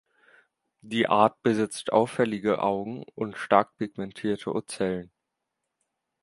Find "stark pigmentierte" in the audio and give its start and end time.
3.37-4.51